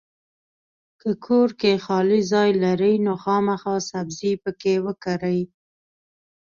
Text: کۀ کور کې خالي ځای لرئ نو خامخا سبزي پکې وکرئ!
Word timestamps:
کۀ 1.01 1.11
کور 1.25 1.49
کې 1.59 1.71
خالي 1.85 2.21
ځای 2.31 2.49
لرئ 2.63 2.95
نو 3.05 3.13
خامخا 3.23 3.75
سبزي 3.89 4.31
پکې 4.43 4.73
وکرئ! 4.85 5.41